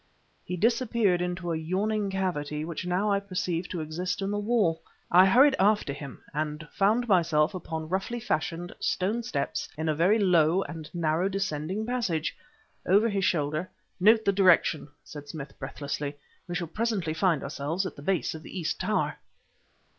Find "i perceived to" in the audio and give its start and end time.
3.11-3.81